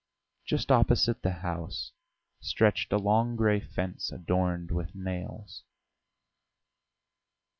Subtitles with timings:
[0.47, 1.91] Just opposite the house
[2.39, 5.61] stretched a long grey fence adorned with nails.